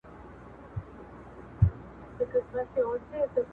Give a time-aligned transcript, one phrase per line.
[2.19, 3.45] او احسان كولو